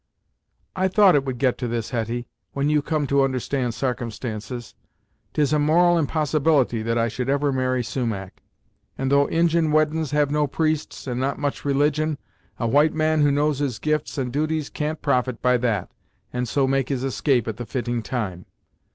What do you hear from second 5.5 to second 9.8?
a moral impossibility that I should ever marry Sumach, and, though Injin